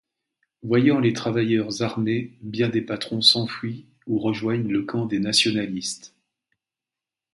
[0.63, 6.15] Voyant les travailleurs armés, bien des patrons s'enfuient ou rejoignent le camp des nationalistes.